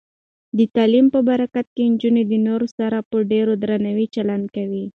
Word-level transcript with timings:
د 0.57 0.59
تعلیم 0.75 1.05
په 1.13 1.19
برکت، 1.29 1.67
نجونې 1.91 2.23
د 2.27 2.33
نورو 2.47 2.67
سره 2.77 2.97
په 3.09 3.17
ډیر 3.31 3.45
درناوي 3.61 4.07
چلند 4.15 4.45
کوي. 4.55 4.85